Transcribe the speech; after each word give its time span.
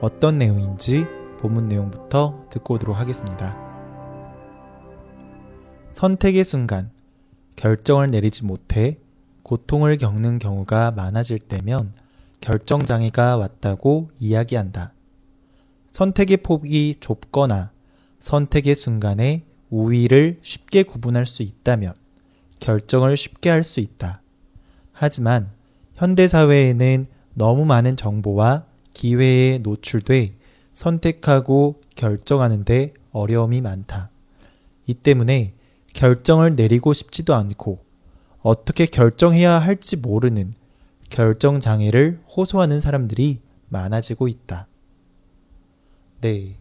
어떤 0.00 0.38
내용인지 0.38 1.06
본문 1.40 1.68
내용부터 1.68 2.46
듣고 2.50 2.74
오도록 2.74 2.96
하겠습니다. 2.96 3.56
선택의 5.90 6.44
순간, 6.44 6.90
결정을 7.56 8.08
내리지 8.08 8.44
못해 8.44 8.98
고통을 9.42 9.96
겪는 9.96 10.38
경우가 10.38 10.90
많아질 10.90 11.38
때면 11.38 11.94
결정장애가 12.40 13.38
왔다고 13.38 14.10
이야기한다. 14.18 14.92
선택의 15.90 16.38
폭이 16.38 16.96
좁거나 17.00 17.70
선택의 18.20 18.74
순간에 18.74 19.44
우위를 19.70 20.38
쉽게 20.42 20.82
구분할 20.82 21.24
수 21.24 21.42
있다면 21.42 21.94
결정을 22.60 23.16
쉽게 23.16 23.48
할 23.50 23.62
수 23.62 23.80
있다. 23.80 24.20
하지만 24.92 25.50
현대사회에는 25.94 27.06
너무 27.34 27.64
많은 27.64 27.96
정보와 27.96 28.64
기회에 28.96 29.58
노출돼 29.58 30.36
선택하고 30.72 31.82
결정하는데 31.96 32.94
어려움이 33.12 33.60
많다. 33.60 34.10
이 34.86 34.94
때문에 34.94 35.52
결정을 35.92 36.54
내리고 36.56 36.94
싶지도 36.94 37.34
않고 37.34 37.78
어떻게 38.40 38.86
결정해야 38.86 39.58
할지 39.58 39.96
모르는 39.96 40.54
결정 41.10 41.60
장애를 41.60 42.20
호소하는 42.34 42.80
사람들이 42.80 43.40
많아지고 43.68 44.28
있다. 44.28 44.66
네. 46.22 46.56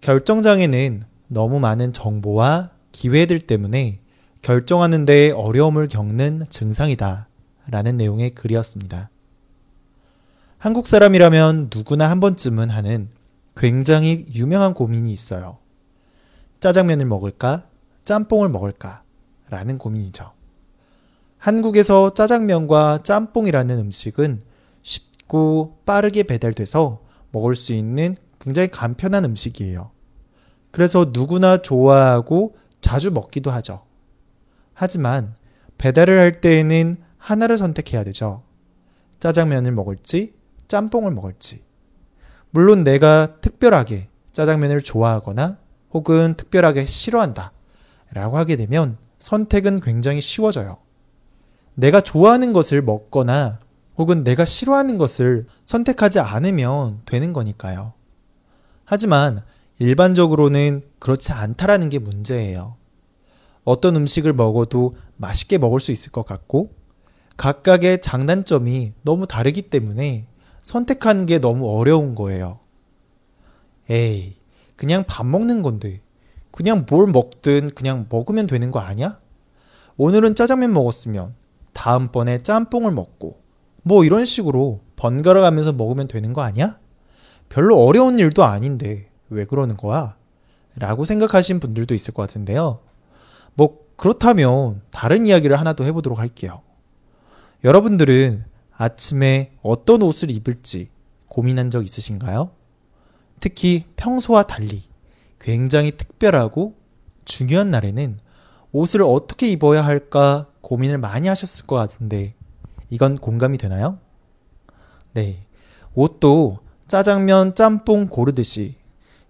결정 0.00 0.40
장애는 0.40 1.02
너무 1.28 1.60
많은 1.60 1.92
정보와 1.92 2.70
기회들 2.92 3.38
때문에 3.38 4.00
결정하는 4.40 5.04
데 5.04 5.30
어려움을 5.30 5.88
겪는 5.88 6.46
증상이다. 6.48 7.28
라는 7.68 7.98
내용의 7.98 8.30
글이었습니다. 8.30 9.09
한국 10.60 10.88
사람이라면 10.88 11.70
누구나 11.74 12.10
한 12.10 12.20
번쯤은 12.20 12.68
하는 12.68 13.08
굉장히 13.56 14.26
유명한 14.34 14.74
고민이 14.74 15.10
있어요. 15.10 15.56
짜장면을 16.60 17.06
먹을까? 17.06 17.64
짬뽕을 18.04 18.50
먹을까? 18.50 19.02
라는 19.48 19.78
고민이죠. 19.78 20.32
한국에서 21.38 22.12
짜장면과 22.12 22.98
짬뽕이라는 23.04 23.78
음식은 23.78 24.42
쉽고 24.82 25.78
빠르게 25.86 26.24
배달돼서 26.24 27.00
먹을 27.32 27.54
수 27.54 27.72
있는 27.72 28.14
굉장히 28.38 28.68
간편한 28.68 29.24
음식이에요. 29.24 29.90
그래서 30.72 31.10
누구나 31.14 31.62
좋아하고 31.62 32.54
자주 32.82 33.10
먹기도 33.10 33.50
하죠. 33.50 33.86
하지만 34.74 35.34
배달을 35.78 36.18
할 36.18 36.42
때에는 36.42 36.98
하나를 37.16 37.56
선택해야 37.56 38.04
되죠. 38.04 38.42
짜장면을 39.20 39.72
먹을지, 39.72 40.38
짬뽕을 40.70 41.10
먹을지. 41.10 41.64
물론 42.50 42.84
내가 42.84 43.40
특별하게 43.40 44.08
짜장면을 44.32 44.82
좋아하거나 44.82 45.58
혹은 45.92 46.34
특별하게 46.36 46.86
싫어한다. 46.86 47.52
라고 48.12 48.38
하게 48.38 48.54
되면 48.54 48.96
선택은 49.18 49.80
굉장히 49.80 50.20
쉬워져요. 50.20 50.78
내가 51.74 52.00
좋아하는 52.00 52.52
것을 52.52 52.82
먹거나 52.82 53.58
혹은 53.98 54.22
내가 54.22 54.44
싫어하는 54.44 54.96
것을 54.96 55.46
선택하지 55.64 56.20
않으면 56.20 57.02
되는 57.04 57.32
거니까요. 57.32 57.92
하지만 58.84 59.42
일반적으로는 59.78 60.82
그렇지 61.00 61.32
않다라는 61.32 61.88
게 61.88 61.98
문제예요. 61.98 62.76
어떤 63.64 63.96
음식을 63.96 64.32
먹어도 64.32 64.94
맛있게 65.16 65.58
먹을 65.58 65.80
수 65.80 65.90
있을 65.90 66.12
것 66.12 66.24
같고, 66.24 66.72
각각의 67.36 68.00
장단점이 68.00 68.92
너무 69.02 69.26
다르기 69.26 69.62
때문에 69.62 70.26
선택하는 70.62 71.26
게 71.26 71.38
너무 71.38 71.70
어려운 71.76 72.14
거예요. 72.14 72.60
에이, 73.88 74.36
그냥 74.76 75.04
밥 75.06 75.26
먹는 75.26 75.62
건데, 75.62 76.00
그냥 76.50 76.86
뭘 76.88 77.06
먹든 77.06 77.70
그냥 77.74 78.06
먹으면 78.08 78.46
되는 78.46 78.70
거 78.70 78.80
아니야? 78.80 79.20
오늘은 79.96 80.34
짜장면 80.34 80.72
먹었으면, 80.72 81.34
다음번에 81.72 82.42
짬뽕을 82.42 82.92
먹고, 82.92 83.40
뭐 83.82 84.04
이런 84.04 84.24
식으로 84.24 84.80
번갈아 84.96 85.40
가면서 85.40 85.72
먹으면 85.72 86.08
되는 86.08 86.32
거 86.32 86.42
아니야? 86.42 86.78
별로 87.48 87.84
어려운 87.84 88.18
일도 88.18 88.44
아닌데 88.44 89.10
왜 89.28 89.44
그러는 89.44 89.76
거야? 89.76 90.16
라고 90.76 91.04
생각하신 91.04 91.60
분들도 91.60 91.94
있을 91.94 92.14
것 92.14 92.22
같은데요. 92.22 92.80
뭐 93.54 93.78
그렇다면 93.96 94.82
다른 94.90 95.26
이야기를 95.26 95.58
하나 95.58 95.72
더 95.72 95.84
해보도록 95.84 96.18
할게요. 96.18 96.62
여러분들은 97.64 98.44
아침에 98.80 99.52
어떤 99.60 100.00
옷을 100.00 100.30
입을지 100.30 100.88
고민한 101.28 101.68
적 101.68 101.84
있으신가요? 101.84 102.50
특히 103.38 103.84
평소와 103.96 104.44
달리 104.44 104.84
굉장히 105.38 105.92
특별하고 105.92 106.76
중요한 107.26 107.70
날에는 107.70 108.18
옷을 108.72 109.02
어떻게 109.02 109.48
입어야 109.48 109.84
할까 109.84 110.46
고민을 110.62 110.96
많이 110.96 111.28
하셨을 111.28 111.66
것 111.66 111.76
같은데 111.76 112.34
이건 112.88 113.18
공감이 113.18 113.58
되나요? 113.58 113.98
네. 115.12 115.46
옷도 115.94 116.60
짜장면, 116.88 117.54
짬뽕 117.54 118.06
고르듯이 118.06 118.76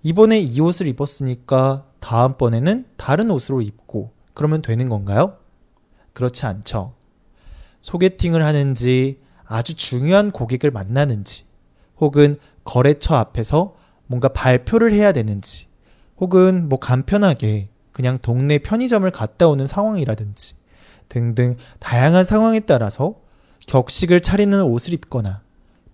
이번에 0.05 0.39
이 0.39 0.61
옷을 0.61 0.87
입었으니까 0.87 1.87
다음번에는 1.99 2.85
다른 2.97 3.33
옷으로 3.33 3.63
입고 3.63 4.13
그러면 4.33 4.63
되는 4.63 4.89
건가요? 4.89 5.39
그렇지 6.13 6.47
않죠. 6.47 6.95
소개팅을 7.81 8.45
하는지 8.45 9.19
아주 9.51 9.75
중요한 9.75 10.31
고객을 10.31 10.71
만나는지 10.71 11.45
혹은 11.99 12.39
거래처 12.63 13.17
앞에서 13.17 13.75
뭔가 14.07 14.29
발표를 14.29 14.93
해야 14.93 15.11
되는지 15.11 15.67
혹은 16.19 16.69
뭐 16.69 16.79
간편하게 16.79 17.69
그냥 17.91 18.17
동네 18.17 18.59
편의점을 18.59 19.11
갔다 19.11 19.49
오는 19.49 19.67
상황이라든지 19.67 20.55
등등 21.09 21.57
다양한 21.81 22.23
상황에 22.23 22.61
따라서 22.61 23.17
격식을 23.67 24.21
차리는 24.21 24.63
옷을 24.63 24.95
입거나 24.95 25.43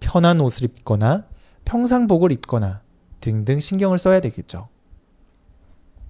편한 0.01 0.43
옷을 0.43 0.65
입거나 0.65 1.25
평상복을 1.65 2.33
입거나 2.33 2.83
등등 3.23 3.59
신경을 3.59 3.97
써야 3.97 4.21
되겠죠. 4.21 4.69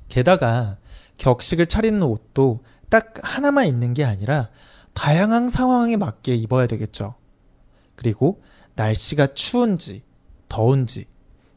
게다가 0.08 0.78
격식을 1.16 1.66
차리는 1.66 2.02
옷도 2.02 2.64
딱 2.90 3.14
하나만 3.22 3.68
있는 3.68 3.94
게 3.94 4.04
아니라 4.04 4.48
다양한 4.94 5.48
상황에 5.48 5.96
맞게 5.96 6.34
입어야 6.34 6.66
되겠죠. 6.66 7.14
그리고 7.96 8.42
날씨가 8.76 9.28
추운지, 9.34 10.02
더운지, 10.48 11.06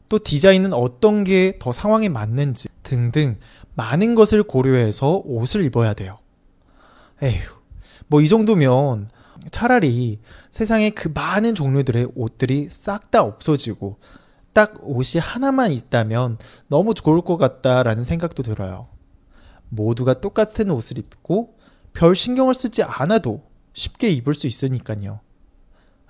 또 0.08 0.18
디자인은 0.18 0.72
어떤 0.72 1.22
게 1.24 1.56
더 1.60 1.72
상황에 1.72 2.08
맞는지 2.08 2.68
등등 2.82 3.36
많은 3.74 4.14
것을 4.14 4.42
고려해서 4.42 5.22
옷을 5.24 5.64
입어야 5.64 5.94
돼요. 5.94 6.18
에휴, 7.22 7.38
뭐 8.08 8.20
이 8.22 8.28
정도면 8.28 9.10
차라리 9.52 10.18
세상에 10.50 10.90
그 10.90 11.08
많은 11.14 11.54
종류들의 11.54 12.08
옷들이 12.14 12.68
싹 12.70 13.10
다 13.10 13.22
없어지고 13.22 13.98
딱 14.52 14.74
옷이 14.82 15.20
하나만 15.20 15.70
있다면 15.72 16.38
너무 16.68 16.94
좋을 16.94 17.22
것 17.22 17.36
같다라는 17.36 18.02
생각도 18.04 18.42
들어요. 18.42 18.88
모두가 19.68 20.20
똑같은 20.20 20.70
옷을 20.70 20.98
입고 20.98 21.56
별 21.92 22.14
신경을 22.16 22.54
쓰지 22.54 22.82
않아도 22.82 23.44
쉽게 23.72 24.08
입을 24.10 24.34
수 24.34 24.46
있으니까요. 24.46 25.20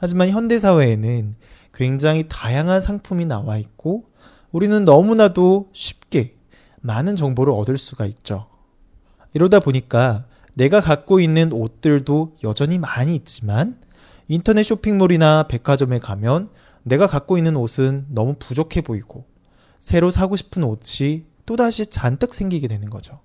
하지만 0.01 0.31
현대사회에는 0.31 1.37
굉장히 1.75 2.25
다양한 2.27 2.81
상품이 2.81 3.27
나와 3.27 3.59
있고 3.59 4.05
우리는 4.51 4.87
너무나도 4.87 5.69
쉽게 5.75 6.37
많은 6.81 7.17
정보를 7.17 7.53
얻을 7.53 7.77
수가 7.77 8.07
있죠. 8.07 8.47
이러다 9.35 9.61
보니까 9.61 10.25
내가 10.55 10.81
갖고 10.81 11.21
있는 11.21 11.53
옷들도 11.53 12.39
여전히 12.43 12.79
많이 12.79 13.15
있지만 13.15 13.79
인터넷 14.27 14.63
쇼핑몰이나 14.63 15.45
백화점에 15.49 15.99
가면 15.99 16.49
내가 16.83 17.07
갖고 17.07 17.37
있는 17.37 17.57
옷은 17.57 18.07
너무 18.09 18.37
부족해 18.39 18.81
보이고 18.81 19.27
새로 19.79 20.11
사고 20.11 20.35
싶은 20.35 20.65
옷이 20.65 21.27
또다시 21.45 21.85
잔뜩 21.85 22.33
생기게 22.33 22.69
되는 22.69 22.89
거죠. 22.89 23.21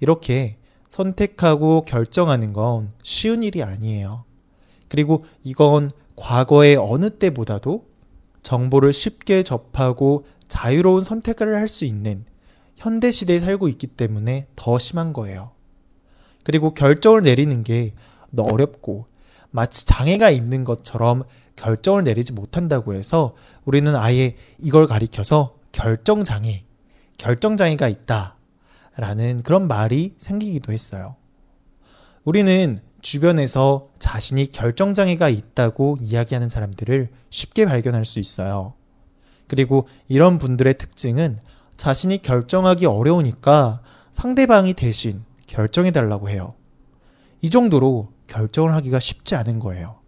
이렇게 0.00 0.56
선택하고 0.88 1.84
결정하는 1.84 2.54
건 2.54 2.92
쉬운 3.02 3.42
일이 3.42 3.62
아니에요. 3.62 4.24
그리고 4.88 5.24
이건 5.44 5.90
과거의 6.16 6.76
어느 6.76 7.10
때보다도 7.10 7.86
정보를 8.42 8.92
쉽게 8.92 9.42
접하고 9.42 10.24
자유로운 10.48 11.00
선택을 11.00 11.56
할 11.56 11.68
수 11.68 11.84
있는 11.84 12.24
현대 12.76 13.10
시대에 13.10 13.40
살고 13.40 13.68
있기 13.68 13.88
때문에 13.88 14.46
더 14.56 14.78
심한 14.78 15.12
거예요. 15.12 15.50
그리고 16.44 16.72
결정을 16.72 17.22
내리는 17.22 17.62
게 17.64 17.94
어렵고 18.36 19.06
마치 19.50 19.84
장애가 19.86 20.30
있는 20.30 20.64
것처럼 20.64 21.24
결정을 21.56 22.04
내리지 22.04 22.32
못한다고 22.32 22.94
해서 22.94 23.34
우리는 23.64 23.94
아예 23.96 24.36
이걸 24.58 24.86
가리켜서 24.86 25.56
결정장애, 25.72 26.64
결정장애가 27.16 27.88
있다. 27.88 28.36
라는 28.96 29.42
그런 29.42 29.68
말이 29.68 30.14
생기기도 30.18 30.72
했어요. 30.72 31.16
우리는 32.24 32.80
주변에서 33.00 33.88
자신이 33.98 34.50
결정장애가 34.50 35.28
있다고 35.28 35.98
이야기하는 36.00 36.48
사람들을 36.48 37.10
쉽게 37.30 37.66
발견할 37.66 38.04
수 38.04 38.18
있어요. 38.18 38.74
그리고 39.46 39.88
이런 40.08 40.38
분들의 40.38 40.76
특징은 40.78 41.38
자신이 41.76 42.18
결정하기 42.18 42.86
어려우니까 42.86 43.82
상대방이 44.12 44.74
대신 44.74 45.24
결정해달라고 45.46 46.28
해요. 46.28 46.54
이 47.40 47.50
정도로 47.50 48.12
결정을 48.26 48.74
하기가 48.74 48.98
쉽지 48.98 49.36
않은 49.36 49.58
거예요. 49.58 50.00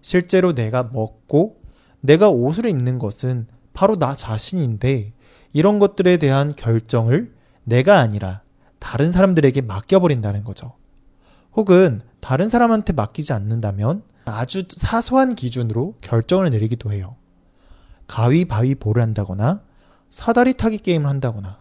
실제로 0.00 0.54
내가 0.54 0.84
먹고 0.84 1.60
내가 2.00 2.28
옷을 2.30 2.66
입는 2.66 2.98
것은 2.98 3.46
바로 3.72 3.96
나 3.96 4.14
자신인데 4.14 5.12
이런 5.52 5.78
것들에 5.78 6.16
대한 6.16 6.54
결정을 6.54 7.34
내가 7.64 7.98
아니라 7.98 8.42
다른 8.78 9.10
사람들에게 9.10 9.62
맡겨버린다는 9.62 10.44
거죠. 10.44 10.74
혹은 11.56 12.00
다른 12.20 12.48
사람한테 12.48 12.92
맡기지 12.92 13.32
않는다면 13.32 14.02
아주 14.24 14.64
사소한 14.68 15.34
기준으로 15.34 15.94
결정을 16.00 16.50
내리기도 16.50 16.92
해요. 16.92 17.16
가위바위보를 18.06 19.02
한다거나 19.02 19.62
사다리 20.08 20.54
타기 20.54 20.78
게임을 20.78 21.08
한다거나 21.08 21.58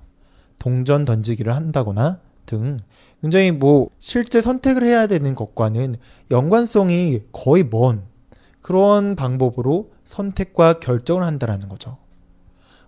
동전 0.59 1.05
던지기를 1.05 1.55
한다거나 1.55 2.19
등 2.45 2.77
굉장히 3.21 3.51
뭐 3.51 3.89
실제 3.99 4.41
선택을 4.41 4.83
해야 4.83 5.07
되는 5.07 5.33
것과는 5.33 5.95
연관성이 6.31 7.21
거의 7.31 7.63
먼 7.69 8.03
그런 8.61 9.15
방법으로 9.15 9.91
선택과 10.03 10.79
결정을 10.79 11.23
한다라는 11.23 11.69
거죠. 11.69 11.97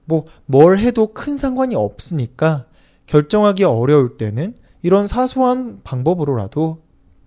뭐 0.05 0.25
뭘 0.45 0.77
해도 0.79 1.13
큰 1.13 1.35
상관이 1.37 1.75
없으니까 1.75 2.65
결정하기 3.07 3.63
어려울 3.63 4.17
때는 4.17 4.55
이런 4.81 5.07
사소한 5.07 5.81
방법으로라도 5.83 6.84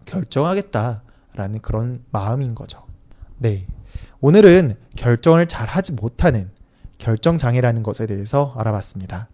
결정하겠다라는 0.08 1.60
그런 1.60 2.04
마음인 2.10 2.54
거죠. 2.54 2.84
네. 3.36 3.66
오늘은 4.20 4.74
결정을 4.96 5.46
잘 5.46 5.68
하지 5.68 5.92
못하는 5.92 6.50
결정장애라는 6.98 7.82
것에 7.82 8.06
대해서 8.06 8.54
알아봤습니다. 8.56 9.28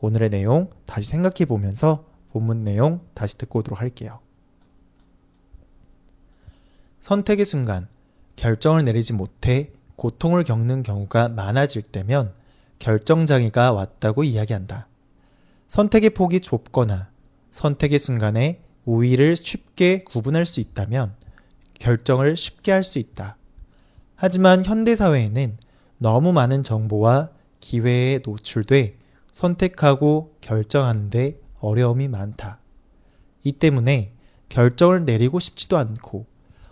오늘의 0.00 0.30
내용 0.30 0.70
다시 0.86 1.08
생각해 1.08 1.46
보면서 1.46 2.04
본문 2.32 2.62
내용 2.62 3.00
다시 3.14 3.36
듣고 3.38 3.60
오도록 3.60 3.80
할게요. 3.80 4.20
선택의 7.00 7.44
순간 7.44 7.88
결정을 8.36 8.84
내리지 8.84 9.14
못해 9.14 9.72
고통을 9.96 10.44
겪는 10.44 10.82
경우가 10.84 11.28
많아질 11.30 11.82
때면 11.82 12.32
결정장애가 12.78 13.72
왔다고 13.72 14.22
이야기한다. 14.22 14.86
선택의 15.66 16.10
폭이 16.10 16.40
좁거나 16.40 17.10
선택의 17.50 17.98
순간에 17.98 18.60
우위를 18.88 19.36
쉽게 19.36 20.02
구분할 20.04 20.46
수 20.46 20.60
있다면 20.60 21.14
결정을 21.78 22.36
쉽게 22.36 22.72
할 22.72 22.82
수 22.82 22.98
있다. 22.98 23.36
하지만 24.16 24.64
현대사회에는 24.64 25.58
너무 25.98 26.32
많은 26.32 26.62
정보와 26.62 27.30
기회에 27.60 28.20
노출돼 28.24 28.96
선택하고 29.30 30.36
결정하는데 30.40 31.38
어려움이 31.60 32.08
많다. 32.08 32.60
이 33.44 33.52
때문에 33.52 34.14
결정을 34.48 35.04
내리고 35.04 35.38
싶지도 35.38 35.76
않고 35.76 36.26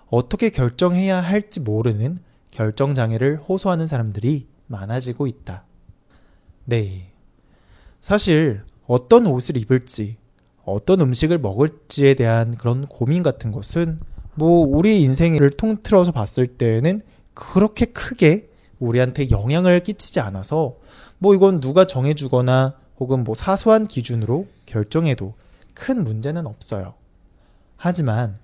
어떻게 0.08 0.48
결정해야 0.48 1.20
할지 1.20 1.60
모르는 1.60 2.18
결정장애를 2.50 3.42
호소하는 3.46 3.86
사람들이 3.86 4.48
많아지고 4.68 5.26
있다. 5.26 5.64
네. 6.64 7.12
사실 8.00 8.62
어떤 8.86 9.26
옷을 9.26 9.56
입을지, 9.56 10.16
어떤 10.66 11.00
음식을 11.00 11.38
먹을지에 11.38 12.14
대한 12.14 12.56
그런 12.56 12.86
고민 12.86 13.22
같은 13.22 13.52
것은 13.52 14.00
뭐 14.34 14.66
우리 14.66 15.00
인생을 15.00 15.50
통틀어서 15.50 16.12
봤을 16.12 16.46
때는 16.46 17.00
그렇게 17.34 17.86
크게 17.86 18.50
우리한테 18.80 19.30
영향을 19.30 19.80
끼치지 19.80 20.20
않아서 20.20 20.76
뭐 21.18 21.34
이건 21.34 21.60
누가 21.60 21.86
정해주거나 21.86 22.74
혹은 22.98 23.24
뭐 23.24 23.34
사소한 23.34 23.86
기준으로 23.86 24.46
결정해도 24.66 25.34
큰 25.72 26.02
문제는 26.02 26.46
없어요. 26.46 26.94
하지만 27.76 28.36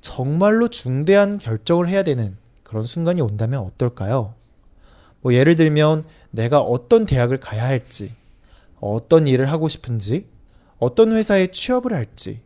정말로 0.00 0.68
중대한 0.68 1.38
결정을 1.38 1.88
해야 1.88 2.02
되는 2.02 2.36
그런 2.62 2.82
순간이 2.84 3.20
온다면 3.20 3.60
어떨까요? 3.60 4.34
뭐 5.20 5.34
예를 5.34 5.56
들면 5.56 6.04
내가 6.30 6.60
어떤 6.60 7.04
대학을 7.04 7.38
가야 7.38 7.64
할지, 7.64 8.12
어떤 8.80 9.26
일을 9.26 9.50
하고 9.50 9.68
싶은지, 9.68 10.26
어떤 10.78 11.12
회사에 11.12 11.48
취업을 11.48 11.92
할지, 11.92 12.42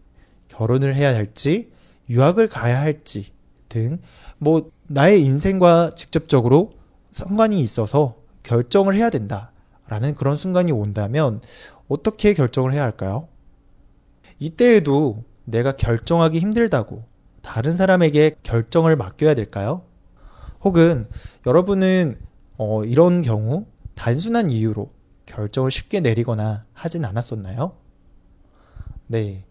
결혼을 0.49 0.95
해야 0.95 1.15
할지, 1.15 1.71
유학을 2.09 2.49
가야 2.49 2.81
할지 2.81 3.33
등 3.69 3.99
뭐 4.41 4.69
나의 4.89 5.23
인생과 5.25 5.93
직접적으로 5.95 6.73
상관이 7.13 7.61
있어서 7.61 8.17
결정을 8.43 8.97
해야 8.97 9.11
된다라는 9.11 10.15
그런 10.17 10.35
순간이 10.35 10.73
온다면 10.73 11.43
어떻게 11.89 12.33
결정을 12.33 12.73
해야 12.73 12.83
할까요? 12.83 13.29
이때에도 14.39 15.25
내가 15.45 15.73
결정하기 15.73 16.39
힘들다고 16.39 17.05
다른 17.43 17.73
사람에게 17.73 18.37
결정을 18.43 18.97
맡겨야 18.97 19.35
될까요? 19.35 19.83
혹은 20.63 21.07
여러분은 21.47 22.19
어, 22.57 22.85
이런 22.85 23.21
경우 23.21 23.67
단순한 23.95 24.51
이유로 24.51 24.91
결정을 25.27 25.71
쉽게 25.71 26.01
내리거나 26.01 26.65
하진 26.73 27.05
않았었나요? 27.05 27.73
네. 29.11 29.45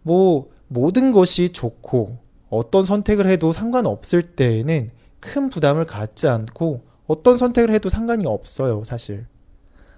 뭐, 0.00 0.50
모든 0.68 1.12
것이 1.12 1.50
좋고 1.50 2.16
어떤 2.48 2.82
선택을 2.82 3.26
해도 3.26 3.52
상관없을 3.52 4.22
때에는 4.22 4.90
큰 5.20 5.50
부담을 5.50 5.84
갖지 5.84 6.28
않고 6.28 6.82
어떤 7.06 7.36
선택을 7.36 7.74
해도 7.74 7.90
상관이 7.90 8.24
없어요, 8.26 8.82
사실. 8.84 9.26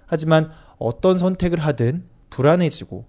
하지만 0.05 0.51
어떤 0.77 1.17
선택을 1.17 1.59
하든 1.59 2.03
불안해지고 2.29 3.05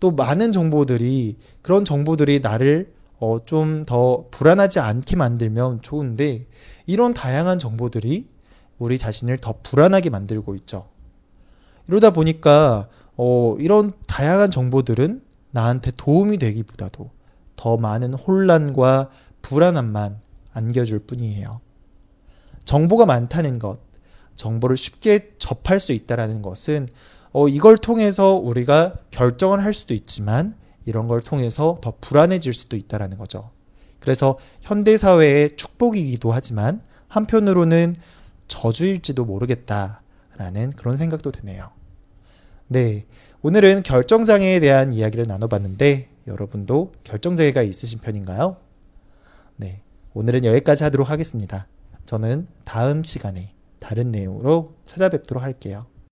또 0.00 0.10
많은 0.10 0.52
정보들이 0.52 1.36
그런 1.60 1.84
정보들이 1.84 2.40
나를 2.40 2.92
어, 3.20 3.44
좀 3.44 3.84
더 3.86 4.24
불안하지 4.30 4.80
않게 4.80 5.16
만들면 5.16 5.82
좋은데 5.82 6.46
이런 6.86 7.12
다양한 7.14 7.58
정보들이 7.58 8.26
우리 8.78 8.98
자신을 8.98 9.36
더 9.38 9.54
불안하게 9.62 10.10
만들고 10.10 10.56
있죠. 10.56 10.88
이러다 11.88 12.10
보니까 12.10 12.88
어, 13.16 13.56
이런 13.60 13.92
다양한 14.08 14.50
정보들은 14.50 15.22
나한테 15.52 15.92
도움이 15.96 16.38
되기보다도 16.38 17.10
더 17.56 17.76
많은 17.76 18.14
혼란과 18.14 19.10
불안함만 19.42 20.20
안겨줄 20.52 21.00
뿐이에요. 21.00 21.60
정보가 22.64 23.06
많다는 23.06 23.58
것, 23.58 23.78
정보를 24.34 24.76
쉽게 24.76 25.34
접할 25.38 25.78
수 25.78 25.92
있다라는 25.92 26.42
것은 26.42 26.88
어, 27.32 27.48
이걸 27.48 27.78
통해서 27.78 28.34
우리가 28.34 28.94
결정을 29.10 29.64
할 29.64 29.72
수도 29.72 29.94
있지만 29.94 30.54
이런 30.84 31.06
걸 31.08 31.20
통해서 31.20 31.78
더 31.80 31.94
불안해질 32.00 32.52
수도 32.52 32.76
있다라는 32.76 33.18
거죠. 33.18 33.50
그래서 34.00 34.38
현대 34.60 34.96
사회의 34.96 35.56
축복이기도 35.56 36.32
하지만 36.32 36.82
한편으로는 37.08 37.96
저주일지도 38.48 39.24
모르겠다라는 39.24 40.72
그런 40.76 40.96
생각도 40.96 41.30
드네요. 41.30 41.70
네. 42.68 43.06
오늘은 43.44 43.82
결정장애에 43.82 44.60
대한 44.60 44.92
이야기를 44.92 45.24
나눠봤는데 45.26 46.08
여러분도 46.28 46.92
결정장애가 47.02 47.62
있으신 47.62 47.98
편인가요? 47.98 48.56
네. 49.56 49.82
오늘은 50.14 50.44
여기까지 50.44 50.84
하도록 50.84 51.10
하겠습니다. 51.10 51.66
저는 52.06 52.46
다음 52.62 53.02
시간에 53.02 53.52
다른 53.80 54.12
내용으로 54.12 54.76
찾아뵙도록 54.84 55.42
할게요. 55.42 55.86